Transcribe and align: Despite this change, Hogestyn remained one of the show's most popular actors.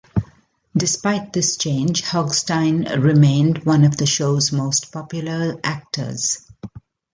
Despite 0.75 1.31
this 1.31 1.57
change, 1.57 2.01
Hogestyn 2.01 2.85
remained 3.03 3.65
one 3.67 3.83
of 3.83 3.97
the 3.97 4.07
show's 4.07 4.51
most 4.51 4.91
popular 4.91 5.59
actors. 5.63 6.49